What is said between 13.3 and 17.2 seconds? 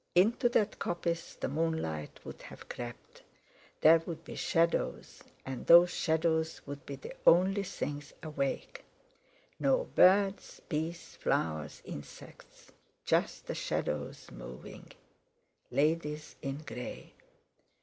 the shadows —moving; "Ladies in grey!"